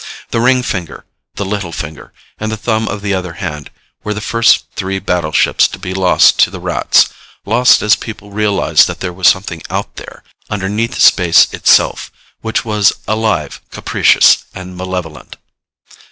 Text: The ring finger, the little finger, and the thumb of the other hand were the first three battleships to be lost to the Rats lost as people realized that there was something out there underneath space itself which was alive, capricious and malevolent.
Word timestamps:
The 0.31 0.41
ring 0.41 0.63
finger, 0.63 1.05
the 1.35 1.45
little 1.45 1.71
finger, 1.71 2.11
and 2.39 2.51
the 2.51 2.57
thumb 2.57 2.87
of 2.87 3.03
the 3.03 3.13
other 3.13 3.33
hand 3.33 3.69
were 4.03 4.15
the 4.15 4.19
first 4.19 4.65
three 4.75 4.97
battleships 4.97 5.67
to 5.67 5.77
be 5.77 5.93
lost 5.93 6.39
to 6.39 6.49
the 6.49 6.59
Rats 6.59 7.09
lost 7.45 7.83
as 7.83 7.95
people 7.95 8.31
realized 8.31 8.87
that 8.87 8.99
there 8.99 9.13
was 9.13 9.27
something 9.27 9.61
out 9.69 9.97
there 9.97 10.23
underneath 10.49 10.97
space 10.99 11.53
itself 11.53 12.11
which 12.41 12.65
was 12.65 12.93
alive, 13.07 13.61
capricious 13.69 14.45
and 14.55 14.75
malevolent. 14.75 15.35